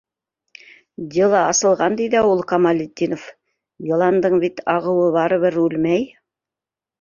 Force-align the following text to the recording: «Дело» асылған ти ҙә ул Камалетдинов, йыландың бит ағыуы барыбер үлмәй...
«Дело» 1.15 1.35
асылған 1.49 1.97
ти 1.99 2.07
ҙә 2.13 2.23
ул 2.29 2.41
Камалетдинов, 2.51 3.27
йыландың 3.91 4.39
бит 4.45 4.65
ағыуы 4.75 5.13
барыбер 5.19 5.61
үлмәй... 5.67 6.03